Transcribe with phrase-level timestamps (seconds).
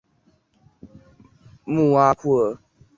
[1.63, 2.57] 穆阿库尔。